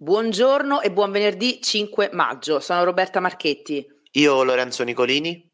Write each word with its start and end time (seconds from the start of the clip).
Buongiorno 0.00 0.80
e 0.80 0.92
buon 0.92 1.10
venerdì 1.10 1.60
5 1.60 2.10
maggio. 2.12 2.60
Sono 2.60 2.84
Roberta 2.84 3.18
Marchetti. 3.18 3.84
Io 4.12 4.44
Lorenzo 4.44 4.84
Nicolini. 4.84 5.44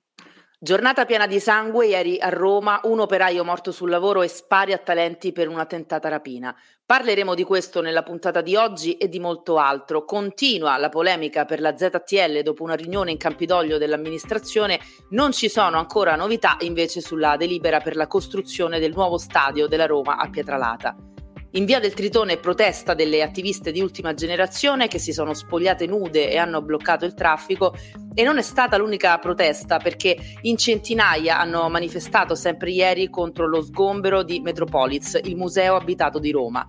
Giornata 0.60 1.06
piena 1.06 1.26
di 1.26 1.40
sangue 1.40 1.86
ieri 1.86 2.20
a 2.20 2.28
Roma, 2.28 2.78
un 2.82 3.00
operaio 3.00 3.42
morto 3.42 3.72
sul 3.72 3.88
lavoro 3.88 4.20
e 4.20 4.28
spari 4.28 4.74
a 4.74 4.78
talenti 4.78 5.32
per 5.32 5.48
una 5.48 5.64
tentata 5.64 6.10
rapina. 6.10 6.54
Parleremo 6.84 7.34
di 7.34 7.42
questo 7.42 7.80
nella 7.80 8.02
puntata 8.02 8.42
di 8.42 8.54
oggi 8.54 8.98
e 8.98 9.08
di 9.08 9.18
molto 9.18 9.56
altro. 9.56 10.04
Continua 10.04 10.76
la 10.76 10.90
polemica 10.90 11.46
per 11.46 11.62
la 11.62 11.74
ZTL 11.74 12.42
dopo 12.42 12.64
una 12.64 12.74
riunione 12.74 13.12
in 13.12 13.16
Campidoglio 13.16 13.78
dell'amministrazione. 13.78 14.78
Non 15.12 15.32
ci 15.32 15.48
sono 15.48 15.78
ancora 15.78 16.16
novità 16.16 16.58
invece 16.60 17.00
sulla 17.00 17.38
delibera 17.38 17.80
per 17.80 17.96
la 17.96 18.06
costruzione 18.06 18.78
del 18.78 18.92
nuovo 18.92 19.16
stadio 19.16 19.66
della 19.66 19.86
Roma 19.86 20.18
a 20.18 20.28
Pietralata. 20.28 21.13
In 21.56 21.66
via 21.66 21.78
del 21.78 21.94
Tritone 21.94 22.38
protesta 22.38 22.94
delle 22.94 23.22
attiviste 23.22 23.70
di 23.70 23.80
ultima 23.80 24.12
generazione 24.12 24.88
che 24.88 24.98
si 24.98 25.12
sono 25.12 25.34
spogliate 25.34 25.86
nude 25.86 26.28
e 26.28 26.36
hanno 26.36 26.60
bloccato 26.60 27.04
il 27.04 27.14
traffico 27.14 27.76
e 28.12 28.24
non 28.24 28.38
è 28.38 28.42
stata 28.42 28.76
l'unica 28.76 29.16
protesta 29.18 29.78
perché 29.78 30.16
in 30.40 30.56
centinaia 30.56 31.38
hanno 31.38 31.68
manifestato 31.68 32.34
sempre 32.34 32.72
ieri 32.72 33.08
contro 33.08 33.46
lo 33.46 33.62
sgombero 33.62 34.24
di 34.24 34.40
Metropolis, 34.40 35.20
il 35.22 35.36
museo 35.36 35.76
abitato 35.76 36.18
di 36.18 36.32
Roma. 36.32 36.68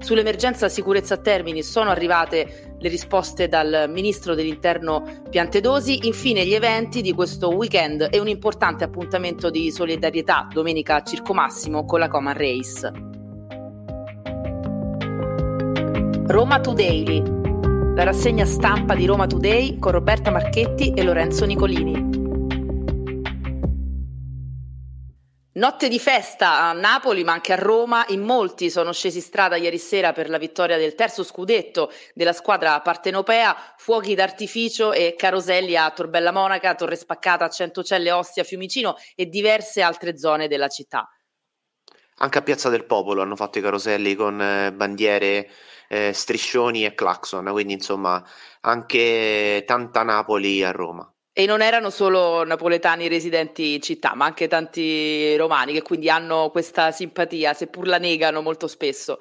Sull'emergenza 0.00 0.68
sicurezza 0.68 1.14
a 1.14 1.18
Termini 1.18 1.62
sono 1.62 1.90
arrivate 1.90 2.74
le 2.80 2.88
risposte 2.88 3.46
dal 3.46 3.86
ministro 3.88 4.34
dell'interno 4.34 5.22
Piantedosi. 5.30 6.08
Infine 6.08 6.44
gli 6.44 6.54
eventi 6.54 7.00
di 7.00 7.12
questo 7.12 7.54
weekend 7.54 8.08
e 8.10 8.18
un 8.18 8.26
importante 8.26 8.82
appuntamento 8.82 9.50
di 9.50 9.70
solidarietà 9.70 10.48
domenica 10.52 10.96
a 10.96 11.02
Circo 11.04 11.32
Massimo 11.32 11.84
con 11.84 12.00
la 12.00 12.08
Coman 12.08 12.36
Race. 12.36 13.14
Roma 16.36 16.60
Today, 16.60 17.22
la 17.94 18.04
rassegna 18.04 18.44
stampa 18.44 18.94
di 18.94 19.06
Roma 19.06 19.26
Today 19.26 19.78
con 19.78 19.92
Roberta 19.92 20.30
Marchetti 20.30 20.92
e 20.92 21.02
Lorenzo 21.02 21.46
Nicolini. 21.46 21.94
Notte 25.54 25.88
di 25.88 25.98
festa 25.98 26.64
a 26.64 26.74
Napoli, 26.74 27.24
ma 27.24 27.32
anche 27.32 27.54
a 27.54 27.56
Roma. 27.56 28.04
In 28.08 28.20
molti 28.20 28.68
sono 28.68 28.92
scesi 28.92 29.22
strada 29.22 29.56
ieri 29.56 29.78
sera 29.78 30.12
per 30.12 30.28
la 30.28 30.36
vittoria 30.36 30.76
del 30.76 30.94
terzo 30.94 31.24
scudetto 31.24 31.90
della 32.12 32.34
squadra 32.34 32.82
partenopea. 32.82 33.56
Fuochi 33.78 34.14
d'artificio 34.14 34.92
e 34.92 35.14
caroselli 35.16 35.74
a 35.74 35.90
Torbella 35.90 36.32
Monaca, 36.32 36.74
Torre 36.74 36.96
Spaccata, 36.96 37.48
Centocelle, 37.48 38.12
Ostia, 38.12 38.44
Fiumicino 38.44 38.96
e 39.14 39.24
diverse 39.24 39.80
altre 39.80 40.18
zone 40.18 40.48
della 40.48 40.68
città. 40.68 41.08
Anche 42.18 42.38
a 42.38 42.42
Piazza 42.42 42.70
del 42.70 42.84
Popolo 42.84 43.20
hanno 43.20 43.36
fatto 43.36 43.58
i 43.58 43.62
caroselli 43.62 44.14
con 44.14 44.40
eh, 44.40 44.72
bandiere 44.72 45.50
eh, 45.88 46.12
striscioni 46.12 46.84
e 46.84 46.94
clacson, 46.94 47.46
quindi 47.50 47.74
insomma 47.74 48.22
anche 48.60 49.64
tanta 49.66 50.02
Napoli 50.02 50.62
a 50.64 50.70
Roma. 50.70 51.10
E 51.32 51.44
non 51.44 51.60
erano 51.60 51.90
solo 51.90 52.44
napoletani 52.44 53.08
residenti 53.08 53.74
in 53.74 53.82
città, 53.82 54.14
ma 54.14 54.24
anche 54.24 54.48
tanti 54.48 55.36
romani 55.36 55.74
che 55.74 55.82
quindi 55.82 56.08
hanno 56.08 56.48
questa 56.50 56.92
simpatia, 56.92 57.52
seppur 57.52 57.86
la 57.86 57.98
negano 57.98 58.40
molto 58.40 58.66
spesso. 58.66 59.18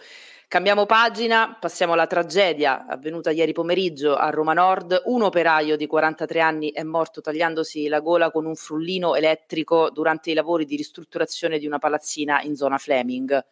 Cambiamo 0.48 0.86
pagina, 0.86 1.58
passiamo 1.60 1.94
alla 1.94 2.08
tragedia 2.08 2.86
avvenuta 2.88 3.32
ieri 3.32 3.52
pomeriggio 3.52 4.16
a 4.16 4.30
Roma 4.30 4.54
Nord. 4.54 5.02
Un 5.06 5.24
operaio 5.24 5.76
di 5.76 5.88
43 5.88 6.40
anni 6.40 6.72
è 6.72 6.84
morto 6.84 7.20
tagliandosi 7.20 7.88
la 7.88 8.00
gola 8.00 8.32
con 8.32 8.46
un 8.46 8.56
frullino 8.56 9.16
elettrico 9.16 9.90
durante 9.90 10.32
i 10.32 10.34
lavori 10.36 10.64
di 10.64 10.78
ristrutturazione 10.78 11.58
di 11.58 11.66
una 11.66 11.80
palazzina 11.80 12.42
in 12.44 12.56
zona 12.56 12.78
Fleming. 12.78 13.44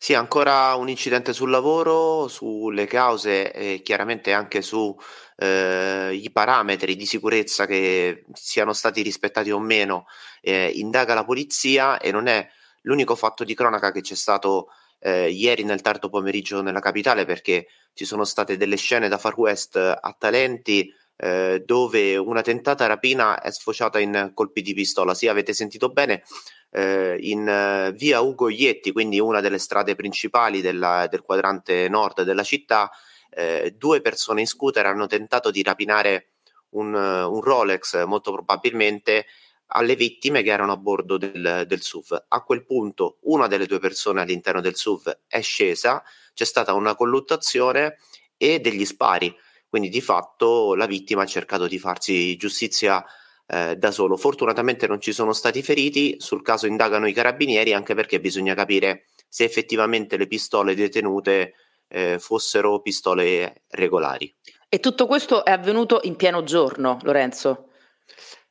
Sì, 0.00 0.14
ancora 0.14 0.74
un 0.76 0.88
incidente 0.88 1.32
sul 1.32 1.50
lavoro, 1.50 2.28
sulle 2.28 2.86
cause 2.86 3.52
e 3.52 3.82
chiaramente 3.82 4.32
anche 4.32 4.62
sui 4.62 4.94
eh, 5.36 6.30
parametri 6.32 6.94
di 6.94 7.04
sicurezza 7.04 7.66
che 7.66 8.24
siano 8.32 8.72
stati 8.72 9.02
rispettati 9.02 9.50
o 9.50 9.58
meno, 9.58 10.06
eh, 10.40 10.70
indaga 10.74 11.14
la 11.14 11.24
polizia 11.24 11.98
e 11.98 12.12
non 12.12 12.28
è 12.28 12.48
l'unico 12.82 13.16
fatto 13.16 13.42
di 13.42 13.54
cronaca 13.54 13.90
che 13.90 14.00
c'è 14.00 14.14
stato 14.14 14.68
eh, 15.00 15.30
ieri 15.30 15.64
nel 15.64 15.80
tardo 15.80 16.08
pomeriggio 16.08 16.62
nella 16.62 16.80
capitale 16.80 17.24
perché 17.24 17.66
ci 17.92 18.04
sono 18.04 18.24
state 18.24 18.56
delle 18.56 18.76
scene 18.76 19.08
da 19.08 19.18
Far 19.18 19.36
West 19.36 19.76
a 19.76 20.16
talenti 20.16 20.92
eh, 21.20 21.62
dove 21.66 22.16
una 22.16 22.42
tentata 22.42 22.86
rapina 22.86 23.40
è 23.40 23.50
sfociata 23.50 23.98
in 23.98 24.30
colpi 24.34 24.62
di 24.62 24.72
pistola. 24.72 25.14
Sì, 25.14 25.26
avete 25.26 25.52
sentito 25.52 25.88
bene, 25.88 26.22
eh, 26.70 27.16
in 27.20 27.46
eh, 27.48 27.92
via 27.92 28.20
Ugo 28.20 28.48
Ietti, 28.48 28.92
quindi 28.92 29.18
una 29.18 29.40
delle 29.40 29.58
strade 29.58 29.96
principali 29.96 30.60
della, 30.60 31.08
del 31.10 31.22
quadrante 31.22 31.88
nord 31.88 32.22
della 32.22 32.44
città, 32.44 32.90
eh, 33.30 33.74
due 33.76 34.00
persone 34.00 34.40
in 34.40 34.46
scooter 34.46 34.86
hanno 34.86 35.06
tentato 35.06 35.50
di 35.50 35.62
rapinare 35.62 36.28
un, 36.70 36.94
un, 36.94 37.40
Rolex, 37.40 38.04
molto 38.04 38.32
probabilmente 38.32 39.26
alle 39.70 39.96
vittime 39.96 40.42
che 40.42 40.50
erano 40.50 40.72
a 40.72 40.76
bordo 40.76 41.18
del, 41.18 41.64
del, 41.66 41.82
SUV. 41.82 42.26
A 42.28 42.42
quel 42.42 42.64
punto 42.64 43.18
una 43.22 43.46
delle 43.48 43.66
due 43.66 43.78
persone 43.78 44.20
all'interno 44.20 44.60
del 44.60 44.76
SUV 44.76 45.18
è 45.26 45.40
scesa, 45.40 46.02
c'è 46.32 46.44
stata 46.44 46.72
una 46.74 46.94
colluttazione 46.94 47.98
e 48.36 48.60
degli 48.60 48.84
spari. 48.84 49.34
Quindi 49.68 49.88
di 49.88 50.00
fatto 50.00 50.74
la 50.74 50.86
vittima 50.86 51.22
ha 51.22 51.26
cercato 51.26 51.66
di 51.66 51.78
farsi 51.78 52.36
giustizia 52.36 53.04
eh, 53.46 53.76
da 53.76 53.90
solo. 53.90 54.16
Fortunatamente 54.16 54.86
non 54.86 55.00
ci 55.00 55.12
sono 55.12 55.32
stati 55.32 55.62
feriti, 55.62 56.16
sul 56.18 56.42
caso 56.42 56.66
indagano 56.66 57.06
i 57.06 57.12
carabinieri 57.12 57.72
anche 57.72 57.94
perché 57.94 58.20
bisogna 58.20 58.54
capire 58.54 59.06
se 59.28 59.44
effettivamente 59.44 60.16
le 60.16 60.26
pistole 60.26 60.74
detenute 60.74 61.54
eh, 61.88 62.18
fossero 62.18 62.80
pistole 62.80 63.62
regolari. 63.68 64.34
E 64.68 64.80
tutto 64.80 65.06
questo 65.06 65.44
è 65.44 65.50
avvenuto 65.50 66.00
in 66.02 66.16
pieno 66.16 66.44
giorno, 66.44 66.98
Lorenzo? 67.02 67.68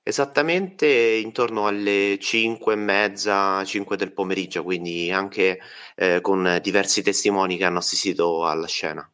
Esattamente 0.01 0.88
intorno 0.88 1.67
alle 1.67 2.17
5 2.19 2.73
e 2.73 2.75
mezza, 2.75 3.63
5 3.63 3.97
del 3.97 4.13
pomeriggio, 4.13 4.63
quindi 4.63 5.11
anche 5.11 5.59
eh, 5.95 6.22
con 6.22 6.59
diversi 6.61 7.03
testimoni 7.03 7.57
che 7.57 7.66
hanno 7.66 7.79
assistito 7.79 8.45
alla 8.45 8.67
scena. 8.67 9.07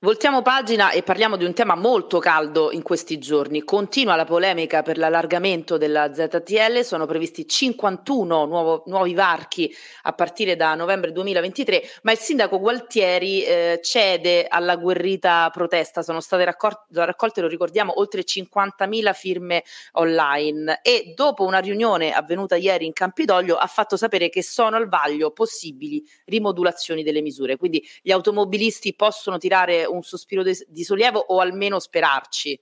Voltiamo 0.00 0.42
pagina 0.42 0.92
e 0.92 1.02
parliamo 1.02 1.36
di 1.36 1.44
un 1.44 1.52
tema 1.52 1.74
molto 1.74 2.20
caldo 2.20 2.70
in 2.70 2.82
questi 2.82 3.18
giorni. 3.18 3.64
Continua 3.64 4.14
la 4.14 4.24
polemica 4.24 4.82
per 4.82 4.96
l'allargamento 4.96 5.76
della 5.76 6.14
ZTL, 6.14 6.82
sono 6.84 7.04
previsti 7.04 7.48
51 7.48 8.44
nuovo, 8.44 8.84
nuovi 8.86 9.12
varchi 9.14 9.74
a 10.02 10.12
partire 10.12 10.54
da 10.54 10.76
novembre 10.76 11.10
2023, 11.10 11.82
ma 12.02 12.12
il 12.12 12.18
sindaco 12.18 12.60
Gualtieri 12.60 13.42
eh, 13.42 13.80
cede 13.82 14.46
alla 14.46 14.76
guerrita 14.76 15.50
protesta. 15.52 16.02
Sono 16.02 16.20
state 16.20 16.44
raccol- 16.44 16.78
raccolte, 16.92 17.40
lo 17.40 17.48
ricordiamo, 17.48 17.98
oltre 17.98 18.22
50.000 18.22 19.12
firme 19.14 19.64
online 19.94 20.78
e 20.84 21.12
dopo 21.16 21.44
una 21.44 21.58
riunione 21.58 22.12
avvenuta 22.12 22.54
ieri 22.54 22.86
in 22.86 22.92
Campidoglio 22.92 23.56
ha 23.56 23.66
fatto 23.66 23.96
sapere 23.96 24.28
che 24.28 24.44
sono 24.44 24.76
al 24.76 24.88
vaglio 24.88 25.32
possibili 25.32 26.00
rimodulazioni 26.26 27.02
delle 27.02 27.20
misure. 27.20 27.56
Quindi 27.56 27.84
gli 28.00 28.12
automobilisti 28.12 28.94
possono 28.94 29.38
tirare 29.38 29.86
un 29.88 30.02
sospiro 30.02 30.42
de- 30.42 30.66
di 30.68 30.84
sollievo 30.84 31.18
o 31.18 31.40
almeno 31.40 31.78
sperarci? 31.78 32.58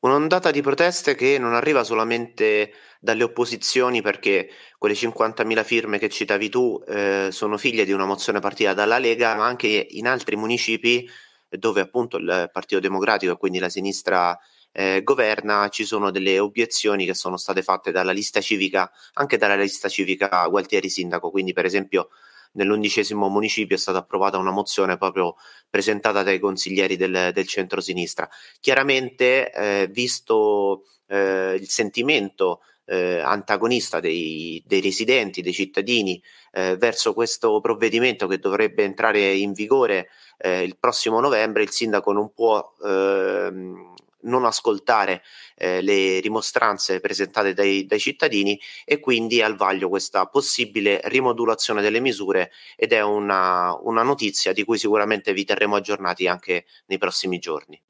Un'ondata 0.00 0.52
di 0.52 0.62
proteste 0.62 1.16
che 1.16 1.38
non 1.38 1.54
arriva 1.54 1.82
solamente 1.82 2.72
dalle 3.00 3.24
opposizioni 3.24 4.00
perché 4.00 4.48
quelle 4.78 4.94
50.000 4.94 5.64
firme 5.64 5.98
che 5.98 6.08
citavi 6.08 6.48
tu 6.48 6.80
eh, 6.86 7.28
sono 7.32 7.56
figlie 7.58 7.84
di 7.84 7.92
una 7.92 8.06
mozione 8.06 8.38
partita 8.38 8.74
dalla 8.74 8.98
Lega, 8.98 9.34
ma 9.34 9.46
anche 9.46 9.86
in 9.90 10.06
altri 10.06 10.36
municipi 10.36 11.08
dove 11.48 11.80
appunto 11.80 12.18
il 12.18 12.48
Partito 12.52 12.80
Democratico 12.80 13.32
e 13.32 13.36
quindi 13.38 13.58
la 13.58 13.68
sinistra 13.68 14.38
eh, 14.70 15.02
governa, 15.02 15.68
ci 15.68 15.84
sono 15.84 16.10
delle 16.10 16.38
obiezioni 16.38 17.04
che 17.04 17.14
sono 17.14 17.36
state 17.36 17.62
fatte 17.62 17.90
dalla 17.90 18.12
lista 18.12 18.40
civica, 18.40 18.90
anche 19.14 19.36
dalla 19.36 19.56
lista 19.56 19.88
civica 19.88 20.46
Gualtieri 20.46 20.88
Sindaco, 20.88 21.30
quindi 21.30 21.52
per 21.52 21.64
esempio 21.64 22.10
nell'undicesimo 22.52 23.28
municipio 23.28 23.76
è 23.76 23.78
stata 23.78 23.98
approvata 23.98 24.38
una 24.38 24.50
mozione 24.50 24.96
proprio 24.96 25.36
presentata 25.68 26.22
dai 26.22 26.38
consiglieri 26.38 26.96
del, 26.96 27.30
del 27.32 27.46
centro-sinistra. 27.46 28.28
Chiaramente, 28.60 29.52
eh, 29.52 29.88
visto 29.90 30.84
eh, 31.06 31.54
il 31.54 31.68
sentimento 31.68 32.60
eh, 32.88 33.20
antagonista 33.20 34.00
dei, 34.00 34.62
dei, 34.66 34.80
residenti, 34.80 35.42
dei 35.42 35.52
cittadini 35.52 36.22
eh, 36.52 36.76
verso 36.76 37.12
questo 37.12 37.60
provvedimento 37.60 38.26
che 38.26 38.38
dovrebbe 38.38 38.84
entrare 38.84 39.34
in 39.34 39.52
vigore 39.52 40.08
eh, 40.38 40.62
il 40.62 40.78
prossimo 40.78 41.20
novembre, 41.20 41.62
il 41.62 41.70
sindaco 41.70 42.12
non 42.12 42.32
può 42.32 42.74
ehm, 42.82 43.94
non 44.22 44.44
ascoltare 44.44 45.22
eh, 45.56 45.80
le 45.80 46.20
rimostranze 46.20 47.00
presentate 47.00 47.52
dai, 47.52 47.86
dai, 47.86 47.98
cittadini 47.98 48.60
e 48.84 49.00
quindi 49.00 49.42
al 49.42 49.56
vaglio 49.56 49.88
questa 49.88 50.26
possibile 50.26 51.00
rimodulazione 51.04 51.82
delle 51.82 52.00
misure 52.00 52.50
ed 52.76 52.92
è 52.92 53.02
una, 53.02 53.76
una 53.82 54.02
notizia 54.02 54.52
di 54.52 54.64
cui 54.64 54.78
sicuramente 54.78 55.32
vi 55.32 55.44
terremo 55.44 55.76
aggiornati 55.76 56.26
anche 56.26 56.64
nei 56.86 56.98
prossimi 56.98 57.38
giorni. 57.38 57.80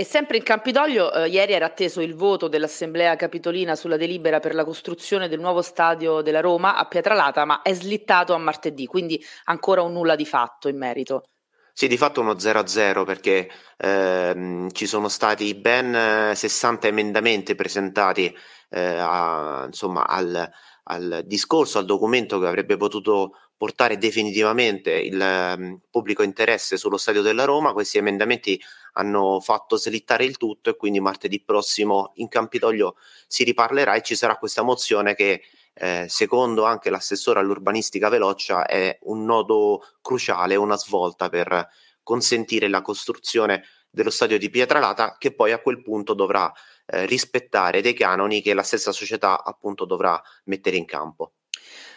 E 0.00 0.04
sempre 0.04 0.38
in 0.38 0.42
Campidoglio, 0.42 1.12
eh, 1.12 1.28
ieri 1.28 1.52
era 1.52 1.66
atteso 1.66 2.00
il 2.00 2.14
voto 2.14 2.48
dell'Assemblea 2.48 3.16
Capitolina 3.16 3.76
sulla 3.76 3.98
delibera 3.98 4.40
per 4.40 4.54
la 4.54 4.64
costruzione 4.64 5.28
del 5.28 5.40
nuovo 5.40 5.60
stadio 5.60 6.22
della 6.22 6.40
Roma 6.40 6.76
a 6.76 6.86
Pietralata, 6.86 7.44
ma 7.44 7.60
è 7.60 7.74
slittato 7.74 8.32
a 8.32 8.38
martedì, 8.38 8.86
quindi 8.86 9.22
ancora 9.44 9.82
un 9.82 9.92
nulla 9.92 10.16
di 10.16 10.24
fatto 10.24 10.68
in 10.68 10.78
merito. 10.78 11.24
Sì, 11.72 11.88
di 11.88 11.96
fatto 11.96 12.20
uno 12.20 12.34
0-0 12.34 13.04
perché 13.04 13.48
ehm, 13.78 14.70
ci 14.72 14.86
sono 14.86 15.08
stati 15.08 15.54
ben 15.54 16.34
60 16.34 16.88
emendamenti 16.88 17.54
presentati 17.54 18.34
eh, 18.70 18.96
a, 18.98 19.64
insomma, 19.66 20.06
al, 20.06 20.50
al, 20.84 21.22
discorso, 21.24 21.78
al 21.78 21.84
documento 21.86 22.38
che 22.38 22.46
avrebbe 22.46 22.76
potuto 22.76 23.34
portare 23.56 23.98
definitivamente 23.98 24.90
il 24.90 25.20
um, 25.20 25.80
pubblico 25.90 26.22
interesse 26.22 26.78
sullo 26.78 26.96
stadio 26.96 27.20
della 27.20 27.44
Roma. 27.44 27.74
Questi 27.74 27.98
emendamenti 27.98 28.58
hanno 28.94 29.38
fatto 29.40 29.76
slittare 29.76 30.24
il 30.24 30.38
tutto 30.38 30.70
e 30.70 30.76
quindi 30.76 30.98
martedì 30.98 31.42
prossimo 31.42 32.12
in 32.14 32.28
Campidoglio 32.28 32.96
si 33.26 33.44
riparlerà 33.44 33.94
e 33.94 34.02
ci 34.02 34.16
sarà 34.16 34.36
questa 34.36 34.62
mozione 34.62 35.14
che 35.14 35.42
eh, 35.74 36.06
secondo 36.08 36.64
anche 36.64 36.90
l'assessore 36.90 37.40
all'urbanistica 37.40 38.08
Veloccia, 38.08 38.66
è 38.66 38.98
un 39.02 39.24
nodo 39.24 39.82
cruciale, 40.00 40.56
una 40.56 40.76
svolta 40.76 41.28
per 41.28 41.68
consentire 42.02 42.68
la 42.68 42.82
costruzione 42.82 43.64
dello 43.90 44.10
stadio 44.10 44.38
di 44.38 44.50
Pietralata, 44.50 45.16
che 45.18 45.34
poi 45.34 45.52
a 45.52 45.60
quel 45.60 45.82
punto 45.82 46.14
dovrà 46.14 46.52
eh, 46.86 47.06
rispettare 47.06 47.82
dei 47.82 47.94
canoni 47.94 48.40
che 48.42 48.54
la 48.54 48.62
stessa 48.62 48.92
società 48.92 49.42
appunto 49.42 49.84
dovrà 49.84 50.20
mettere 50.44 50.76
in 50.76 50.84
campo. 50.84 51.32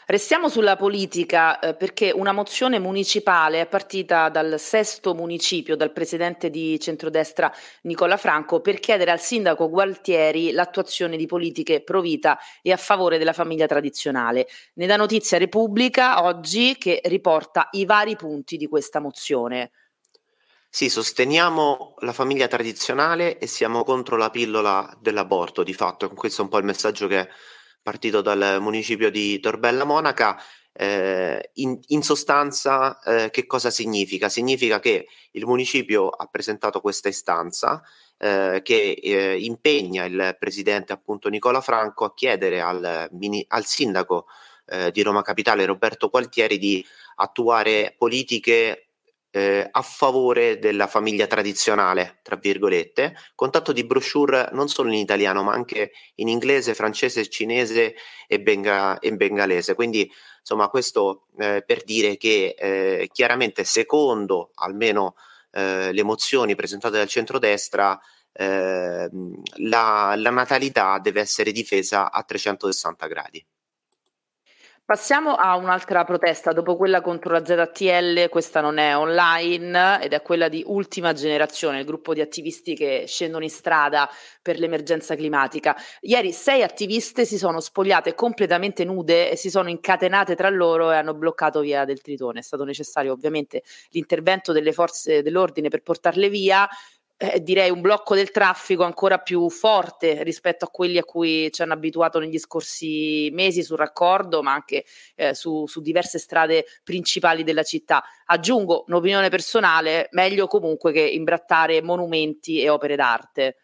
Restiamo 0.05 0.49
sulla 0.49 0.75
politica 0.75 1.59
eh, 1.59 1.75
perché 1.75 2.11
una 2.11 2.33
mozione 2.33 2.77
municipale 2.77 3.61
è 3.61 3.67
partita 3.67 4.27
dal 4.27 4.59
sesto 4.59 5.13
municipio, 5.13 5.77
dal 5.77 5.93
presidente 5.93 6.49
di 6.49 6.77
centrodestra 6.77 7.49
Nicola 7.83 8.17
Franco, 8.17 8.59
per 8.59 8.79
chiedere 8.79 9.11
al 9.11 9.21
sindaco 9.21 9.69
Gualtieri 9.69 10.51
l'attuazione 10.51 11.15
di 11.15 11.25
politiche 11.25 11.81
pro 11.83 12.01
vita 12.01 12.37
e 12.61 12.73
a 12.73 12.77
favore 12.77 13.17
della 13.17 13.31
famiglia 13.31 13.65
tradizionale. 13.65 14.47
Ne 14.73 14.87
dà 14.87 14.97
notizia 14.97 15.37
Repubblica 15.37 16.21
oggi 16.23 16.75
che 16.77 16.99
riporta 17.05 17.69
i 17.71 17.85
vari 17.85 18.17
punti 18.17 18.57
di 18.57 18.67
questa 18.67 18.99
mozione. 18.99 19.71
Sì, 20.69 20.89
sosteniamo 20.89 21.93
la 21.99 22.13
famiglia 22.13 22.47
tradizionale 22.47 23.37
e 23.37 23.47
siamo 23.47 23.83
contro 23.83 24.17
la 24.17 24.29
pillola 24.29 24.97
dell'aborto, 24.99 25.63
di 25.63 25.73
fatto. 25.73 26.09
Questo 26.09 26.41
è 26.41 26.43
un 26.43 26.49
po' 26.49 26.57
il 26.57 26.65
messaggio 26.65 27.07
che 27.07 27.29
partito 27.83 28.21
dal 28.21 28.57
municipio 28.61 29.11
di 29.11 29.39
Torbella 29.39 29.83
Monaca. 29.83 30.41
Eh, 30.75 31.51
in, 31.55 31.77
in, 31.87 32.01
sostanza, 32.01 32.99
eh, 33.03 33.29
che 33.29 33.45
cosa 33.45 33.69
significa? 33.69 34.27
Significa 34.27 34.79
che 34.79 35.07
il 35.31 35.45
municipio 35.45 36.09
ha 36.09 36.25
presentato 36.25 36.81
questa 36.81 37.09
istanza 37.09 37.83
eh, 38.17 38.61
che 38.63 38.97
eh, 38.99 39.37
impegna 39.39 40.05
il 40.05 40.35
presidente 40.39 40.91
appunto 40.91 41.29
Nicola 41.29 41.61
Franco 41.61 42.05
a 42.05 42.13
chiedere 42.15 42.59
al, 42.59 43.09
al 43.47 43.65
sindaco 43.65 44.25
eh, 44.65 44.91
di 44.91 45.01
Roma 45.03 45.21
Capitale 45.21 45.65
Roberto 45.65 46.09
Qualtieri 46.09 46.57
di 46.57 46.83
attuare 47.15 47.93
politiche 47.97 48.92
eh, 49.35 49.67
a 49.69 49.81
favore 49.81 50.59
della 50.59 50.85
famiglia 50.85 51.25
tradizionale, 51.25 52.19
tra 52.21 52.35
virgolette, 52.35 53.15
contatto 53.33 53.71
di 53.71 53.83
brochure 53.83 54.49
non 54.51 54.67
solo 54.67 54.89
in 54.89 54.99
italiano 54.99 55.41
ma 55.41 55.53
anche 55.53 55.91
in 56.15 56.27
inglese, 56.27 56.75
francese, 56.75 57.27
cinese 57.27 57.95
e, 58.27 58.39
benga- 58.41 58.99
e 58.99 59.11
bengalese. 59.15 59.73
Quindi 59.73 60.07
insomma 60.39 60.67
questo 60.67 61.25
eh, 61.39 61.63
per 61.65 61.83
dire 61.83 62.15
che 62.15 62.53
eh, 62.55 63.09
chiaramente 63.11 63.63
secondo 63.63 64.51
almeno 64.53 65.15
eh, 65.51 65.91
le 65.91 66.03
mozioni 66.03 66.53
presentate 66.53 66.97
dal 66.97 67.07
centrodestra 67.07 67.99
ehm, 68.33 69.41
la, 69.63 70.13
la 70.15 70.29
natalità 70.29 70.99
deve 70.99 71.21
essere 71.21 71.51
difesa 71.51 72.11
a 72.11 72.21
360 72.21 73.07
gradi. 73.07 73.43
Passiamo 74.93 75.33
a 75.33 75.55
un'altra 75.55 76.03
protesta, 76.03 76.51
dopo 76.51 76.75
quella 76.75 77.01
contro 77.01 77.31
la 77.31 77.43
ZTL, 77.43 78.29
questa 78.29 78.61
non 78.61 78.77
è 78.77 78.95
online 78.95 79.99
ed 80.03 80.13
è 80.13 80.21
quella 80.21 80.49
di 80.49 80.61
Ultima 80.67 81.13
Generazione, 81.13 81.79
il 81.79 81.85
gruppo 81.85 82.13
di 82.13 82.21
attivisti 82.21 82.75
che 82.75 83.05
scendono 83.07 83.43
in 83.43 83.49
strada 83.49 84.07
per 84.39 84.59
l'emergenza 84.59 85.15
climatica. 85.15 85.75
Ieri 86.01 86.31
sei 86.31 86.61
attiviste 86.61 87.25
si 87.25 87.39
sono 87.39 87.59
spogliate 87.59 88.13
completamente 88.13 88.85
nude 88.85 89.31
e 89.31 89.35
si 89.35 89.49
sono 89.49 89.67
incatenate 89.67 90.35
tra 90.35 90.49
loro 90.49 90.91
e 90.91 90.97
hanno 90.97 91.15
bloccato 91.15 91.61
via 91.61 91.85
del 91.85 91.99
Tritone. 91.99 92.41
È 92.41 92.43
stato 92.43 92.63
necessario 92.63 93.13
ovviamente 93.13 93.63
l'intervento 93.93 94.51
delle 94.51 94.73
forze 94.73 95.23
dell'ordine 95.23 95.69
per 95.69 95.81
portarle 95.81 96.29
via 96.29 96.69
eh, 97.23 97.41
direi 97.41 97.69
un 97.69 97.79
blocco 97.79 98.15
del 98.15 98.31
traffico 98.31 98.83
ancora 98.83 99.17
più 99.17 99.49
forte 99.49 100.23
rispetto 100.23 100.65
a 100.65 100.67
quelli 100.67 100.97
a 100.97 101.05
cui 101.05 101.49
ci 101.53 101.61
hanno 101.61 101.71
abituato 101.71 102.19
negli 102.19 102.37
scorsi 102.37 103.29
mesi 103.31 103.63
sul 103.63 103.77
raccordo, 103.77 104.43
ma 104.43 104.51
anche 104.51 104.83
eh, 105.15 105.33
su, 105.33 105.65
su, 105.65 105.79
diverse 105.79 106.19
strade 106.19 106.65
principali 106.83 107.45
della 107.45 107.63
città. 107.63 108.03
Aggiungo 108.25 108.83
un'opinione 108.87 109.29
personale, 109.29 110.09
meglio 110.11 110.47
comunque 110.47 110.91
che 110.91 110.99
imbrattare 110.99 111.81
monumenti 111.81 112.61
e 112.61 112.67
opere 112.67 112.97
d'arte. 112.97 113.55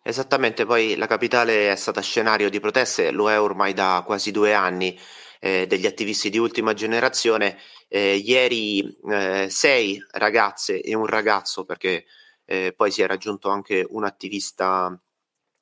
Esattamente, 0.00 0.64
poi 0.64 0.94
la 0.94 1.08
capitale 1.08 1.72
è 1.72 1.76
stata 1.76 2.00
scenario 2.00 2.48
di 2.48 2.60
proteste, 2.60 3.10
lo 3.10 3.28
è 3.28 3.40
ormai 3.40 3.72
da 3.72 4.04
quasi 4.06 4.30
due 4.30 4.54
anni. 4.54 4.96
Eh, 5.40 5.66
degli 5.66 5.84
attivisti 5.84 6.30
di 6.30 6.38
ultima 6.38 6.72
generazione. 6.72 7.58
Eh, 7.88 8.14
ieri 8.16 8.96
eh, 9.10 9.48
sei 9.50 10.02
ragazze 10.12 10.80
e 10.80 10.94
un 10.94 11.04
ragazzo, 11.04 11.66
perché 11.66 12.06
eh, 12.44 12.72
poi 12.76 12.90
si 12.90 13.02
è 13.02 13.06
raggiunto 13.06 13.48
anche 13.48 13.86
un 13.88 14.04
attivista 14.04 14.98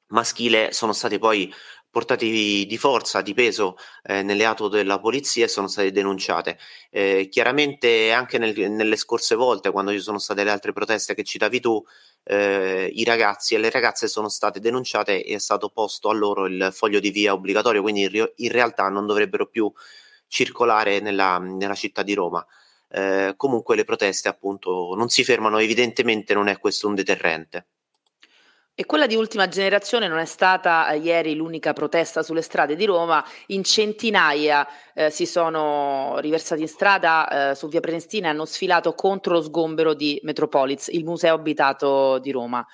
maschile, 0.08 0.72
sono 0.72 0.92
stati 0.92 1.18
poi 1.18 1.52
portati 1.92 2.64
di 2.66 2.78
forza, 2.78 3.20
di 3.20 3.34
peso 3.34 3.76
eh, 4.02 4.22
nelle 4.22 4.46
auto 4.46 4.68
della 4.68 4.98
polizia 4.98 5.44
e 5.44 5.48
sono 5.48 5.68
state 5.68 5.92
denunciate. 5.92 6.58
Eh, 6.90 7.28
chiaramente 7.30 8.12
anche 8.12 8.38
nel, 8.38 8.70
nelle 8.70 8.96
scorse 8.96 9.34
volte, 9.34 9.70
quando 9.70 9.92
ci 9.92 10.00
sono 10.00 10.18
state 10.18 10.42
le 10.42 10.50
altre 10.50 10.72
proteste 10.72 11.14
che 11.14 11.22
citavi 11.22 11.60
tu, 11.60 11.84
eh, 12.24 12.90
i 12.94 13.04
ragazzi 13.04 13.54
e 13.54 13.58
le 13.58 13.68
ragazze 13.70 14.08
sono 14.08 14.30
state 14.30 14.58
denunciate 14.58 15.22
e 15.22 15.34
è 15.34 15.38
stato 15.38 15.68
posto 15.68 16.08
a 16.08 16.14
loro 16.14 16.46
il 16.46 16.70
foglio 16.72 16.98
di 16.98 17.10
via 17.10 17.34
obbligatorio, 17.34 17.82
quindi 17.82 18.04
in, 18.04 18.30
in 18.36 18.50
realtà 18.50 18.88
non 18.88 19.06
dovrebbero 19.06 19.46
più 19.46 19.70
circolare 20.28 21.00
nella, 21.00 21.36
nella 21.38 21.74
città 21.74 22.02
di 22.02 22.14
Roma 22.14 22.46
eh, 22.92 23.34
comunque 23.36 23.74
le 23.74 23.84
proteste 23.84 24.28
appunto 24.28 24.94
non 24.94 25.08
si 25.08 25.24
fermano, 25.24 25.58
evidentemente 25.58 26.34
non 26.34 26.48
è 26.48 26.58
questo 26.58 26.88
un 26.88 26.94
deterrente. 26.94 27.66
E 28.74 28.86
quella 28.86 29.06
di 29.06 29.14
ultima 29.14 29.48
generazione 29.48 30.08
non 30.08 30.18
è 30.18 30.24
stata 30.24 30.88
eh, 30.88 30.96
ieri 30.96 31.34
l'unica 31.34 31.74
protesta 31.74 32.22
sulle 32.22 32.40
strade 32.40 32.74
di 32.74 32.86
Roma, 32.86 33.22
in 33.48 33.64
centinaia 33.64 34.66
eh, 34.94 35.10
si 35.10 35.26
sono 35.26 36.16
riversati 36.20 36.62
in 36.62 36.68
strada 36.68 37.50
eh, 37.50 37.54
su 37.54 37.68
via 37.68 37.80
Prenestina 37.80 38.28
e 38.28 38.30
hanno 38.30 38.46
sfilato 38.46 38.94
contro 38.94 39.34
lo 39.34 39.42
sgombero 39.42 39.92
di 39.92 40.18
Metropolis, 40.22 40.88
il 40.88 41.04
museo 41.04 41.34
abitato 41.34 42.18
di 42.18 42.30
Roma. 42.30 42.66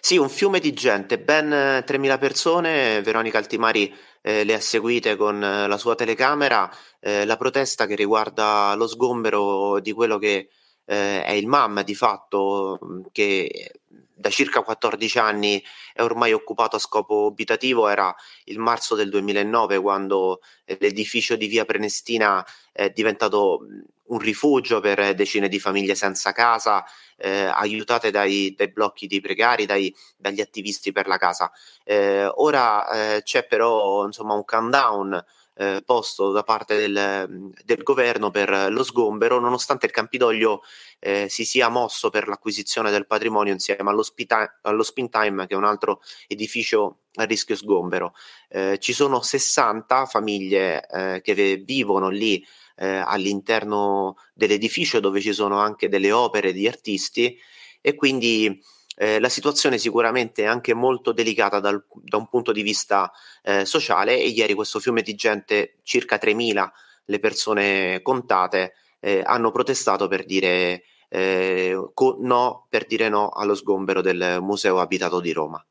Sì, 0.00 0.16
un 0.16 0.28
fiume 0.28 0.60
di 0.60 0.72
gente, 0.72 1.18
ben 1.18 1.82
3.000 1.84 2.18
persone, 2.18 3.02
Veronica 3.02 3.38
Altimari 3.38 3.92
eh, 4.22 4.44
le 4.44 4.54
ha 4.54 4.60
seguite 4.60 5.16
con 5.16 5.42
eh, 5.42 5.66
la 5.66 5.76
sua 5.76 5.94
telecamera, 5.94 6.70
eh, 7.00 7.24
la 7.24 7.36
protesta 7.36 7.86
che 7.86 7.94
riguarda 7.96 8.74
lo 8.76 8.86
sgombero 8.86 9.80
di 9.80 9.92
quello 9.92 10.18
che 10.18 10.48
eh, 10.84 11.24
è 11.24 11.32
il 11.32 11.46
MAM 11.46 11.82
di 11.82 11.94
fatto, 11.94 12.78
che 13.12 13.72
da 14.14 14.30
circa 14.30 14.62
14 14.62 15.18
anni 15.18 15.62
è 15.92 16.02
ormai 16.02 16.32
occupato 16.32 16.76
a 16.76 16.80
scopo 16.80 17.26
abitativo, 17.26 17.88
era 17.88 18.14
il 18.44 18.58
marzo 18.58 18.94
del 18.94 19.10
2009 19.10 19.78
quando 19.80 20.40
eh, 20.64 20.76
l'edificio 20.80 21.36
di 21.36 21.46
via 21.46 21.64
Prenestina 21.64 22.44
è 22.72 22.90
diventato 22.90 23.60
un 24.08 24.18
rifugio 24.18 24.80
per 24.80 25.14
decine 25.14 25.48
di 25.48 25.58
famiglie 25.58 25.94
senza 25.94 26.32
casa, 26.32 26.84
eh, 27.16 27.44
aiutate 27.44 28.10
dai, 28.10 28.54
dai, 28.56 28.70
blocchi 28.70 29.06
dei 29.06 29.20
precari, 29.20 29.66
dai, 29.66 29.94
dagli 30.16 30.40
attivisti 30.40 30.92
per 30.92 31.06
la 31.06 31.16
casa. 31.16 31.50
Eh, 31.84 32.26
ora 32.26 33.16
eh, 33.16 33.22
c'è 33.22 33.46
però 33.46 34.04
insomma, 34.04 34.34
un 34.34 34.44
countdown 34.44 35.24
eh, 35.58 35.82
posto 35.84 36.30
da 36.30 36.44
parte 36.44 36.76
del, 36.76 37.50
del, 37.64 37.82
governo 37.82 38.30
per 38.30 38.68
lo 38.70 38.84
sgombero, 38.84 39.40
nonostante 39.40 39.86
il 39.86 39.92
Campidoglio 39.92 40.62
eh, 41.00 41.28
si 41.28 41.44
sia 41.44 41.68
mosso 41.68 42.10
per 42.10 42.28
l'acquisizione 42.28 42.92
del 42.92 43.06
patrimonio 43.06 43.52
insieme 43.52 43.90
allo, 43.90 44.04
spita- 44.04 44.60
allo 44.62 44.84
Spin 44.84 45.10
Time, 45.10 45.46
che 45.48 45.54
è 45.54 45.56
un 45.56 45.64
altro 45.64 46.00
edificio 46.28 47.00
a 47.14 47.24
rischio 47.24 47.56
sgombero. 47.56 48.14
Eh, 48.48 48.78
ci 48.78 48.92
sono 48.92 49.20
60 49.20 50.06
famiglie 50.06 50.86
eh, 50.86 51.20
che 51.22 51.56
vivono 51.56 52.08
lì 52.08 52.44
eh, 52.78 53.02
all'interno 53.04 54.16
dell'edificio 54.34 55.00
dove 55.00 55.20
ci 55.20 55.32
sono 55.32 55.58
anche 55.58 55.88
delle 55.88 56.12
opere 56.12 56.52
di 56.52 56.66
artisti 56.66 57.36
e 57.80 57.94
quindi 57.94 58.60
eh, 58.96 59.20
la 59.20 59.28
situazione 59.28 59.78
sicuramente 59.78 60.42
è 60.42 60.46
anche 60.46 60.74
molto 60.74 61.12
delicata 61.12 61.60
dal, 61.60 61.84
da 62.02 62.16
un 62.16 62.28
punto 62.28 62.52
di 62.52 62.62
vista 62.62 63.10
eh, 63.42 63.64
sociale 63.64 64.18
e 64.18 64.28
ieri 64.28 64.54
questo 64.54 64.80
fiume 64.80 65.02
di 65.02 65.14
gente, 65.14 65.78
circa 65.82 66.16
3.000 66.16 66.68
le 67.04 67.18
persone 67.20 68.02
contate, 68.02 68.74
eh, 69.00 69.22
hanno 69.24 69.50
protestato 69.50 70.08
per 70.08 70.24
dire 70.24 70.82
eh, 71.08 71.90
co- 71.94 72.16
no, 72.20 72.66
per 72.68 72.86
dire 72.86 73.08
no 73.08 73.28
allo 73.28 73.54
sgombero 73.54 74.02
del 74.02 74.38
museo 74.40 74.80
abitato 74.80 75.20
di 75.20 75.32
Roma. 75.32 75.64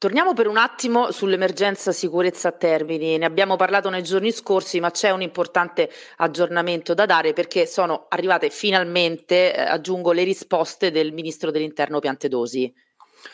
Torniamo 0.00 0.32
per 0.32 0.46
un 0.46 0.58
attimo 0.58 1.10
sull'emergenza 1.10 1.90
sicurezza 1.90 2.50
a 2.50 2.52
Termini. 2.52 3.18
Ne 3.18 3.24
abbiamo 3.24 3.56
parlato 3.56 3.90
nei 3.90 4.04
giorni 4.04 4.30
scorsi, 4.30 4.78
ma 4.78 4.92
c'è 4.92 5.10
un 5.10 5.22
importante 5.22 5.90
aggiornamento 6.18 6.94
da 6.94 7.04
dare 7.04 7.32
perché 7.32 7.66
sono 7.66 8.06
arrivate 8.08 8.48
finalmente, 8.48 9.52
eh, 9.52 9.60
aggiungo, 9.60 10.12
le 10.12 10.22
risposte 10.22 10.92
del 10.92 11.12
ministro 11.12 11.50
dell'Interno 11.50 11.98
Piantedosi. 11.98 12.72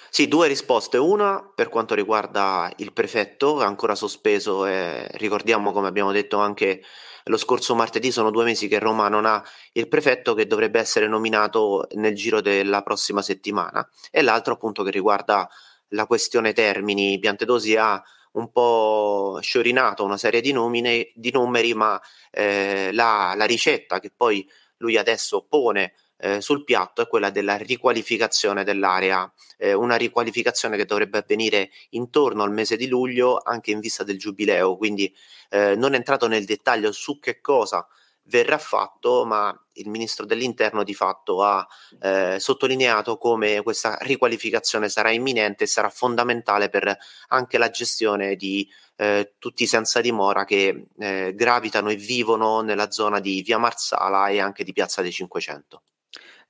Sì, 0.09 0.26
due 0.26 0.49
risposte. 0.49 0.97
Una 0.97 1.47
per 1.54 1.68
quanto 1.68 1.94
riguarda 1.94 2.73
il 2.76 2.94
prefetto, 2.94 3.61
ancora 3.61 3.94
sospeso, 3.94 4.64
e 4.64 5.06
ricordiamo 5.18 5.71
come 5.71 5.88
abbiamo 5.88 6.12
detto 6.12 6.38
anche 6.38 6.83
lo 7.25 7.37
scorso 7.37 7.75
martedì, 7.75 8.11
sono 8.11 8.30
due 8.30 8.44
mesi 8.44 8.68
che 8.68 8.78
Roma 8.78 9.09
non 9.09 9.26
ha 9.26 9.42
il 9.73 9.87
prefetto 9.87 10.33
che 10.33 10.47
dovrebbe 10.47 10.80
essere 10.80 11.09
nominato 11.09 11.87
nel 11.97 12.14
giro 12.14 12.40
della 12.40 12.80
prossima 12.80 13.21
settimana. 13.21 13.87
E 14.11 14.23
l'altro 14.23 14.54
appunto 14.54 14.83
che 14.83 14.90
riguarda 14.90 15.47
la 15.94 16.06
questione 16.06 16.52
Termini, 16.52 17.18
Piantedosi 17.18 17.76
ha 17.76 18.02
un 18.32 18.50
po' 18.50 19.38
sciorinato 19.40 20.04
una 20.04 20.16
serie 20.16 20.40
di, 20.40 20.52
nomine, 20.52 21.10
di 21.14 21.30
numeri, 21.30 21.72
ma 21.72 22.00
eh, 22.30 22.90
la, 22.92 23.32
la, 23.36 23.44
ricetta 23.44 24.00
che 24.00 24.12
poi 24.14 24.46
lui 24.78 24.96
adesso 24.96 25.46
pone 25.48 25.94
eh, 26.18 26.40
sul 26.40 26.64
piatto 26.64 27.02
è 27.02 27.06
quella 27.06 27.30
della 27.30 27.56
riqualificazione 27.56 28.64
dell'area, 28.64 29.32
eh, 29.56 29.72
una 29.72 29.96
riqualificazione 29.96 30.76
che 30.76 30.84
dovrebbe 30.84 31.18
avvenire 31.18 31.70
intorno 31.90 32.42
al 32.42 32.52
mese 32.52 32.76
di 32.76 32.88
luglio 32.88 33.40
anche 33.42 33.70
in 33.70 33.78
vista 33.78 34.02
del 34.02 34.18
giubileo, 34.18 34.76
quindi 34.76 35.14
eh, 35.50 35.76
non 35.76 35.94
è 35.94 35.96
entrato 35.96 36.26
nel 36.26 36.44
dettaglio 36.44 36.90
su 36.90 37.20
che 37.20 37.40
cosa 37.40 37.86
verrà 38.25 38.59
fatto, 38.59 39.25
ma 39.25 39.57
il 39.75 39.88
ministro 39.88 40.25
dell'interno 40.25 40.85
di 40.85 40.95
fatto 40.95 41.43
ha 41.43 41.66
eh, 42.00 42.37
sottolineato 42.38 43.19
come 43.19 43.62
questa 43.62 43.97
riqualificazione 44.00 44.88
sarà 44.88 45.11
imminente 45.11 45.64
e 45.64 45.66
sarà 45.66 45.88
fondamentale 45.88 46.69
per 46.69 46.97
anche 47.28 47.59
la 47.59 47.71
gestione 47.71 48.37
di 48.37 48.69
eh, 48.97 49.35
tutti 49.38 49.64
i 49.64 49.66
senza 49.66 50.00
dimora 50.00 50.45
che 50.45 50.87
eh, 50.99 51.33
gravitano 51.35 51.90
e 51.90 51.97
vivono 51.97 52.61
nella 52.61 52.90
zona 52.90 53.21
di 53.21 53.43
Via 53.43 53.59
Marsala 53.59 54.28
e 54.28 54.40
anche 54.40 54.64
di 54.64 54.73
Piazza 54.73 55.02
dei 55.02 55.12
Cinquecento. 55.12 55.83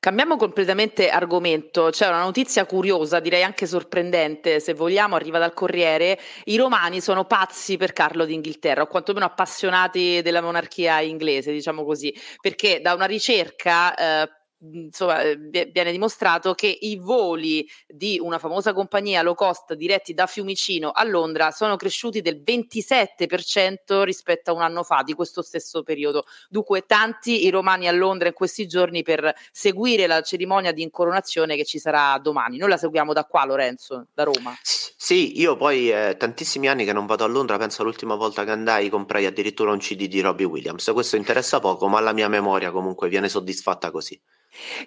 Cambiamo 0.05 0.37
completamente 0.37 1.09
argomento, 1.09 1.89
c'è 1.89 2.07
una 2.07 2.21
notizia 2.21 2.67
curiosa, 2.67 3.21
direi 3.21 3.43
anche 3.43 3.67
sorprendente, 3.67 4.61
se 4.61 4.75
vogliamo, 4.75 5.15
arriva 5.17 5.39
dal 5.39 5.55
Corriere. 5.55 6.21
I 6.45 6.59
romani 6.59 7.01
sono 7.01 7.25
pazzi 7.25 7.79
per 7.79 7.95
Carlo 7.95 8.27
d'Inghilterra, 8.27 8.83
o 8.83 8.87
quantomeno 8.87 9.25
appassionati 9.25 10.21
della 10.21 10.43
monarchia 10.43 11.01
inglese, 11.01 11.53
diciamo 11.53 11.87
così, 11.87 12.15
perché 12.39 12.83
da 12.83 12.93
una 12.93 13.07
ricerca 13.07 13.95
eh, 13.95 14.31
insomma, 14.61 15.21
eh, 15.23 15.37
viene 15.37 15.93
dimostrato 15.93 16.55
che 16.55 16.67
i 16.81 16.97
voli 16.97 17.69
di 17.87 18.19
una 18.21 18.39
famosa 18.39 18.73
compagnia 18.73 19.23
low 19.23 19.35
cost 19.35 19.75
diretti 19.75 20.15
da 20.15 20.27
Fiumicino 20.27 20.91
a 20.91 21.05
Londra 21.05 21.51
sono 21.51 21.77
cresciuti 21.77 22.21
del 22.21 22.43
27% 22.45 24.03
rispetto 24.03 24.51
a 24.51 24.55
un 24.55 24.63
anno 24.63 24.83
fa 24.83 25.03
di 25.03 25.13
questo 25.13 25.43
stesso 25.43 25.83
periodo. 25.83 26.25
Dunque, 26.49 26.87
tanti 26.87 27.45
i 27.45 27.51
romani 27.51 27.89
a 27.89 27.93
Londra 27.93 28.29
in 28.29 28.35
questi 28.35 28.67
giorni 28.67 29.03
per 29.03 29.35
seguire 29.53 30.07
la 30.07 30.23
cerimonia 30.23 30.73
di 30.73 30.83
incoronazione 30.83 31.57
che 31.57 31.65
ci 31.65 31.79
sarà 31.79 32.19
domani. 32.19 32.57
Noi 32.57 32.69
la 32.69 32.77
seguiamo 32.77 33.13
da 33.13 33.25
qua, 33.25 33.45
Lorenzo, 33.45 34.07
da 34.15 34.23
Roma. 34.25 34.55
Sì, 34.63 35.39
io 35.41 35.57
poi 35.57 35.91
eh, 35.91 36.17
tantissimi 36.19 36.69
anni 36.69 36.85
che 36.85 36.93
non 36.93 37.07
vado 37.07 37.25
a 37.25 37.27
Londra, 37.27 37.59
penso 37.59 37.83
l'ultima 37.83 38.15
volta 38.15 38.45
che 38.45 38.51
andai 38.51 38.89
comprai 38.89 39.27
addirittura 39.27 39.73
un 39.73 39.79
CD 39.79 40.07
di 40.07 40.21
Robbie 40.21 40.47
Williams. 40.47 40.91
Questo 40.93 41.17
interessa 41.17 41.61
poco, 41.61 41.89
ma 41.89 42.01
la 42.01 42.13
mia 42.13 42.29
memoria 42.29 42.71
comunque 42.71 43.09
viene 43.09 43.29
soddisfatta 43.29 43.91
così. 43.91 44.19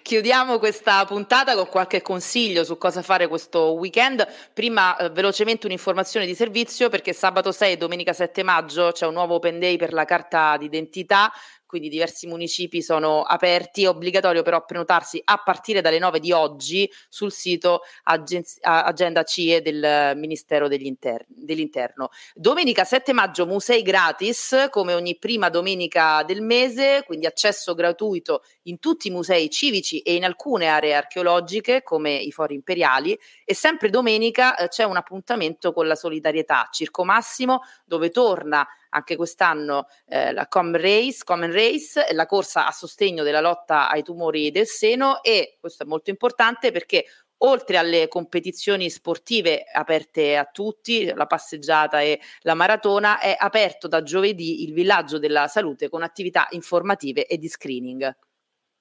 Chiudiamo 0.02 0.58
questa 0.58 1.04
puntata 1.04 1.54
con 1.54 1.68
qualche 1.68 2.00
consiglio 2.00 2.64
su 2.64 2.78
cosa 2.78 3.02
fare 3.02 3.28
questo 3.28 3.72
weekend. 3.72 4.26
Prima 4.54 4.96
eh, 4.96 5.10
velocemente 5.10 5.66
un'informazione 5.66 6.24
di 6.24 6.34
servizio 6.34 6.88
perché 6.88 7.12
sabato 7.12 7.52
6 7.52 7.72
e 7.72 7.76
domenica 7.76 8.14
7 8.14 8.42
maggio 8.42 8.92
c'è 8.92 9.06
un 9.06 9.12
nuovo 9.12 9.34
open 9.34 9.58
day 9.58 9.76
per 9.76 9.92
la 9.92 10.06
carta 10.06 10.56
d'identità 10.56 11.30
quindi 11.68 11.90
diversi 11.90 12.26
municipi 12.26 12.80
sono 12.80 13.20
aperti, 13.22 13.84
è 13.84 13.88
obbligatorio 13.90 14.42
però 14.42 14.64
prenotarsi 14.64 15.20
a 15.22 15.36
partire 15.36 15.82
dalle 15.82 15.98
9 15.98 16.18
di 16.18 16.32
oggi 16.32 16.90
sul 17.10 17.30
sito 17.30 17.82
Agenz- 18.04 18.56
Agenda 18.62 19.22
CIE 19.22 19.60
del 19.60 20.16
Ministero 20.16 20.66
Inter- 20.72 21.26
dell'Interno. 21.28 22.08
Domenica 22.34 22.84
7 22.84 23.12
maggio 23.12 23.46
musei 23.46 23.82
gratis 23.82 24.68
come 24.70 24.94
ogni 24.94 25.18
prima 25.18 25.50
domenica 25.50 26.22
del 26.22 26.40
mese, 26.40 27.02
quindi 27.04 27.26
accesso 27.26 27.74
gratuito 27.74 28.42
in 28.62 28.78
tutti 28.78 29.08
i 29.08 29.10
musei 29.10 29.50
civici 29.50 30.00
e 30.00 30.14
in 30.14 30.24
alcune 30.24 30.68
aree 30.68 30.94
archeologiche 30.94 31.82
come 31.82 32.14
i 32.14 32.32
fori 32.32 32.54
imperiali 32.54 33.18
e 33.44 33.54
sempre 33.54 33.90
domenica 33.90 34.56
eh, 34.56 34.68
c'è 34.68 34.84
un 34.84 34.96
appuntamento 34.96 35.74
con 35.74 35.86
la 35.86 35.94
solidarietà 35.94 36.68
Circo 36.72 37.04
Massimo 37.04 37.60
dove 37.84 38.08
torna 38.08 38.66
anche 38.90 39.16
quest'anno 39.16 39.86
eh, 40.06 40.32
la 40.32 40.46
Common 40.48 40.80
Race, 40.80 41.24
Common 41.24 41.52
Race, 41.52 42.06
la 42.12 42.26
corsa 42.26 42.66
a 42.66 42.72
sostegno 42.72 43.22
della 43.22 43.40
lotta 43.40 43.88
ai 43.88 44.02
tumori 44.02 44.50
del 44.50 44.66
seno 44.66 45.22
e 45.22 45.56
questo 45.60 45.82
è 45.82 45.86
molto 45.86 46.10
importante 46.10 46.70
perché 46.70 47.04
oltre 47.38 47.76
alle 47.76 48.08
competizioni 48.08 48.90
sportive 48.90 49.64
aperte 49.72 50.36
a 50.36 50.44
tutti, 50.44 51.04
la 51.04 51.26
passeggiata 51.26 52.00
e 52.00 52.20
la 52.40 52.54
maratona, 52.54 53.20
è 53.20 53.36
aperto 53.38 53.86
da 53.86 54.02
giovedì 54.02 54.64
il 54.64 54.72
villaggio 54.72 55.18
della 55.18 55.46
salute 55.46 55.88
con 55.88 56.02
attività 56.02 56.48
informative 56.50 57.26
e 57.26 57.38
di 57.38 57.48
screening. 57.48 58.16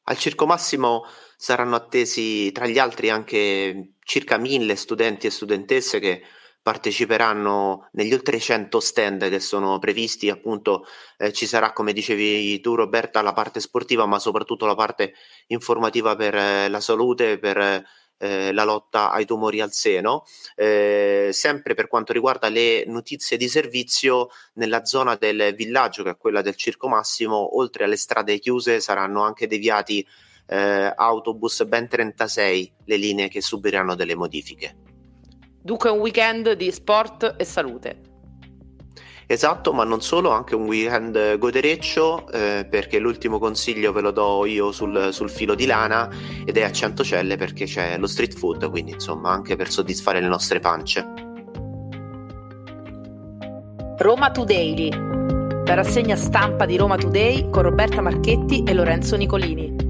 Al 0.10 0.18
Circo 0.18 0.46
Massimo 0.46 1.06
saranno 1.36 1.76
attesi 1.76 2.52
tra 2.54 2.66
gli 2.66 2.80
altri 2.80 3.10
anche 3.10 3.96
circa 4.04 4.38
mille 4.38 4.76
studenti 4.78 5.28
e 5.28 5.32
studentesse 5.32 6.00
che 6.00 6.22
parteciperanno 6.68 7.88
negli 7.94 8.12
oltre 8.12 8.38
100 8.40 8.82
stand 8.82 9.30
che 9.30 9.40
sono 9.40 9.80
previsti, 9.80 10.30
appunto 10.30 10.86
eh, 11.18 11.32
ci 11.32 11.48
sarà 11.48 11.72
come 11.72 11.94
dicevi 11.94 12.60
tu 12.60 12.76
Roberta 12.76 13.22
la 13.22 13.32
parte 13.32 13.62
sportiva 13.62 14.06
ma 14.06 14.20
soprattutto 14.20 14.66
la 14.66 14.76
parte 14.76 15.14
informativa 15.48 16.18
per 16.18 16.36
eh, 16.36 16.68
la 16.68 16.82
salute, 16.82 17.40
per 17.40 17.86
eh, 18.18 18.52
la 18.52 18.64
lotta 18.66 19.12
ai 19.12 19.24
tumori 19.26 19.62
al 19.62 19.72
seno. 19.72 20.26
Eh, 20.56 21.30
sempre 21.32 21.74
per 21.74 21.88
quanto 21.88 22.12
riguarda 22.12 22.50
le 22.50 22.84
notizie 22.86 23.38
di 23.38 23.48
servizio, 23.48 24.28
nella 24.56 24.84
zona 24.84 25.16
del 25.16 25.54
villaggio, 25.56 26.04
che 26.04 26.10
è 26.10 26.18
quella 26.18 26.42
del 26.42 26.58
Circo 26.58 26.90
Massimo, 26.90 27.58
oltre 27.58 27.86
alle 27.86 27.96
strade 27.96 28.40
chiuse, 28.40 28.82
saranno 28.82 29.24
anche 29.24 29.48
deviati 29.48 30.06
eh, 30.48 30.94
autobus 30.94 31.64
ben 31.64 31.88
36 31.88 32.74
le 32.84 32.98
linee 32.98 33.30
che 33.30 33.40
subiranno 33.42 33.96
delle 33.96 34.16
modifiche. 34.16 34.97
Dunque 35.68 35.90
un 35.90 36.00
weekend 36.00 36.54
di 36.54 36.72
sport 36.72 37.36
e 37.38 37.44
salute. 37.44 38.00
Esatto, 39.26 39.74
ma 39.74 39.84
non 39.84 40.02
solo, 40.02 40.30
anche 40.30 40.56
un 40.56 40.66
weekend 40.66 41.38
godereccio, 41.38 42.32
eh, 42.32 42.66
perché 42.70 43.00
l'ultimo 43.00 43.38
consiglio 43.38 43.92
ve 43.92 44.00
lo 44.00 44.12
do 44.12 44.46
io 44.46 44.72
sul, 44.72 45.10
sul, 45.12 45.30
filo 45.30 45.56
di 45.56 45.66
lana 45.66 46.10
ed 46.46 46.56
è 46.56 46.64
a 46.64 46.72
Centocelle 46.72 47.36
perché 47.36 47.66
c'è 47.66 47.98
lo 47.98 48.08
street 48.08 48.38
food, 48.38 48.70
quindi 48.70 48.92
insomma 48.92 49.32
anche 49.32 49.58
per 49.58 49.70
soddisfare 49.70 50.22
le 50.22 50.30
nostre 50.30 50.62
pance. 50.62 51.06
Roma 53.98 54.32
Today, 54.32 54.90
la 55.66 55.74
rassegna 55.74 56.16
stampa 56.16 56.66
di 56.66 56.78
Roma 56.78 56.96
Today 56.96 57.50
con 57.50 57.64
Roberta 57.64 58.00
Marchetti 58.00 58.64
e 58.64 58.74
Lorenzo 58.74 59.18
Nicolini. 59.18 59.87